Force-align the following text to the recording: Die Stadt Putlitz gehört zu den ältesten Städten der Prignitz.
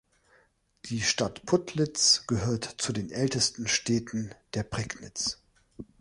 Die 0.85 1.01
Stadt 1.03 1.45
Putlitz 1.45 2.25
gehört 2.25 2.63
zu 2.63 2.91
den 2.91 3.11
ältesten 3.11 3.67
Städten 3.67 4.33
der 4.55 4.63
Prignitz. 4.63 5.37